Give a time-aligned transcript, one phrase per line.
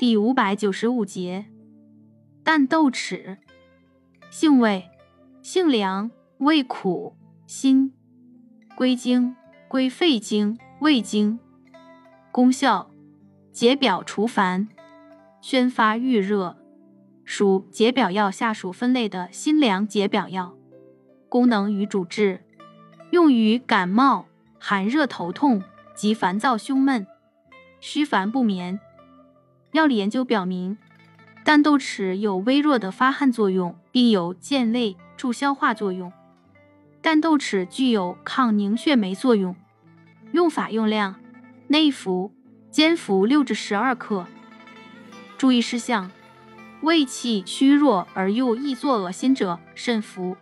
[0.00, 1.44] 第五百九十五节，
[2.42, 3.36] 淡豆豉，
[4.30, 4.88] 性味，
[5.42, 7.14] 性凉，味苦，
[7.46, 7.92] 辛，
[8.74, 9.36] 归经，
[9.68, 11.38] 归肺经、胃经。
[12.32, 12.90] 功效，
[13.52, 14.68] 解表除烦，
[15.42, 16.56] 宣发预热，
[17.22, 20.56] 属解表药下属分类的辛凉解表药。
[21.28, 22.46] 功能与主治，
[23.10, 24.24] 用于感冒、
[24.58, 25.62] 寒热头痛
[25.94, 27.06] 及烦躁胸闷、
[27.80, 28.80] 虚烦不眠。
[29.72, 30.76] 药理研究表明，
[31.44, 36.12] 淡豆豉有微弱的发汗作用，并有健胃助消化作用。
[37.00, 39.54] 淡豆豉具有抗凝血酶作用。
[40.32, 41.16] 用法用量：
[41.68, 42.32] 内服，
[42.70, 44.26] 煎服六至十二克。
[45.38, 46.10] 注意事项：
[46.82, 50.36] 胃气虚弱而又易作恶心者慎服。